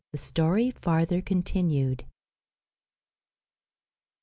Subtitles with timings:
[0.11, 2.05] _The story farther continued.